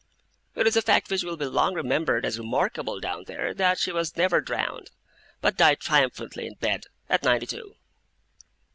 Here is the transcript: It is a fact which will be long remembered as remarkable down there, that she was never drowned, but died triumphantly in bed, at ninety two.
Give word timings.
It 0.55 0.65
is 0.65 0.75
a 0.75 0.81
fact 0.81 1.11
which 1.11 1.21
will 1.21 1.37
be 1.37 1.45
long 1.45 1.75
remembered 1.75 2.25
as 2.25 2.39
remarkable 2.39 2.99
down 2.99 3.25
there, 3.25 3.53
that 3.53 3.77
she 3.77 3.91
was 3.91 4.17
never 4.17 4.41
drowned, 4.41 4.89
but 5.41 5.55
died 5.57 5.79
triumphantly 5.79 6.47
in 6.47 6.55
bed, 6.55 6.85
at 7.07 7.21
ninety 7.21 7.45
two. 7.45 7.75